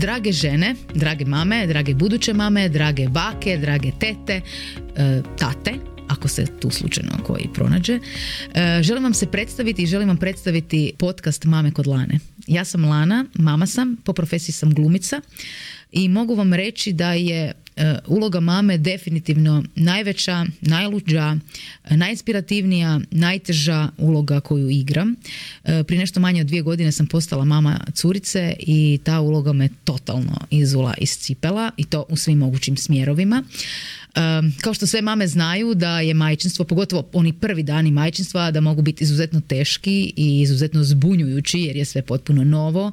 [0.00, 4.40] Drage žene, drage mame, drage buduće mame, drage bake, drage tete,
[4.96, 5.74] e, tate,
[6.08, 7.98] ako se tu slučajno koji pronađe.
[8.54, 12.18] E, želim vam se predstaviti i želim vam predstaviti podcast Mame kod Lane.
[12.46, 15.20] Ja sam Lana, mama sam, po profesiji sam glumica
[15.92, 17.52] i mogu vam reći da je
[18.06, 21.36] uloga mame definitivno najveća, najluđa,
[21.90, 25.16] najinspirativnija, najteža uloga koju igram.
[25.64, 29.68] E, prije nešto manje od dvije godine sam postala mama curice i ta uloga me
[29.84, 33.44] totalno izula iz cipela i to u svim mogućim smjerovima.
[34.60, 38.82] Kao što sve mame znaju da je majčinstvo, pogotovo oni prvi dani majčinstva, da mogu
[38.82, 42.92] biti izuzetno teški i izuzetno zbunjujući jer je sve potpuno novo.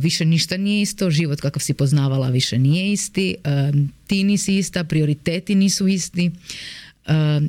[0.00, 3.34] Više ništa nije isto, život kakav si poznavala više nije isti,
[4.06, 6.30] ti nisi ista, prioriteti nisu isti.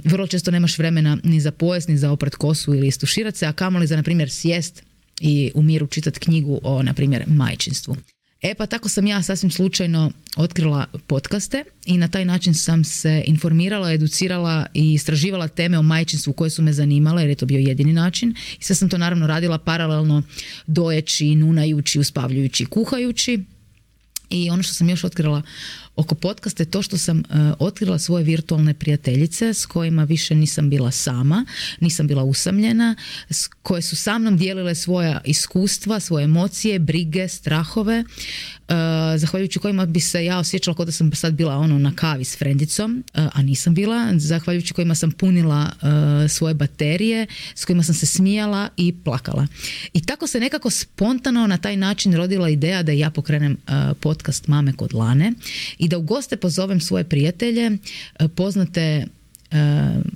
[0.04, 3.54] Vrlo često nemaš vremena ni za pojas, ni za oprat kosu ili istuširat se, a
[3.54, 4.84] kamoli za, na primjer, sjest
[5.20, 7.96] i u miru čitati knjigu o, na primjer, majčinstvu.
[8.42, 13.24] E pa tako sam ja sasvim slučajno otkrila podcaste i na taj način sam se
[13.28, 17.60] informirala, educirala i istraživala teme o majčinstvu koje su me zanimale jer je to bio
[17.60, 18.36] jedini način.
[18.60, 20.24] I sve sam to naravno radila paralelno
[20.68, 23.40] dojeći, nunajući, uspavljujući, kuhajući
[24.32, 25.42] i ono što sam još otkrila
[25.96, 27.24] oko podcasta je to što sam uh,
[27.60, 31.46] otkrila svoje virtualne prijateljice s kojima više nisam bila sama,
[31.80, 32.96] nisam bila usamljena,
[33.30, 38.76] s koje su sa mnom dijelile svoja iskustva, svoje emocije, brige, strahove, uh,
[39.18, 42.38] zahvaljujući kojima bi se ja osjećala kao da sam sad bila ono na kavi s
[42.38, 45.72] frendicom, uh, a nisam bila, zahvaljujući kojima sam punila
[46.30, 49.48] svoje baterije, s kojima sam se smijala i plakala.
[49.94, 53.58] I tako se nekako spontano na taj način rodila ideja da ja pokrenem
[54.00, 55.34] podcast Mame kod Lane
[55.78, 59.06] i da u goste pozovem svoje prijatelje, e, poznate e,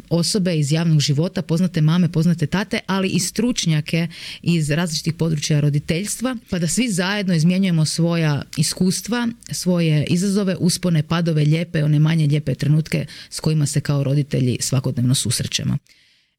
[0.10, 4.08] osobe iz javnog života, poznate mame, poznate tate, ali i stručnjake
[4.42, 11.44] iz različitih područja roditeljstva, pa da svi zajedno izmjenjujemo svoja iskustva, svoje izazove, uspone, padove,
[11.44, 15.78] lijepe, one manje lijepe trenutke s kojima se kao roditelji svakodnevno susrećemo.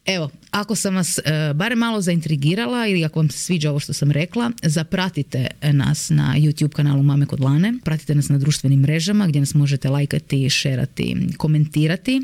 [0.06, 1.22] Evo, ako sam vas e,
[1.54, 6.34] barem malo zaintrigirala ili ako vam se sviđa ovo što sam rekla, zapratite nas na
[6.38, 11.16] YouTube kanalu Mame kod Lane, pratite nas na društvenim mrežama gdje nas možete lajkati, šerati,
[11.36, 12.22] komentirati.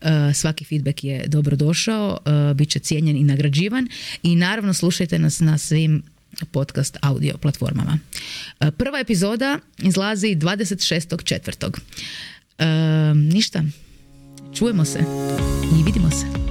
[0.00, 3.88] E, svaki feedback je dobro došao, e, bit će cijenjen i nagrađivan
[4.22, 6.02] i naravno slušajte nas na svim
[6.50, 7.98] podcast audio platformama.
[8.58, 13.14] Prva epizoda izlazi 26.4.
[13.14, 13.64] Ništa,
[14.54, 15.04] čujemo se
[15.80, 16.43] i vidimo se.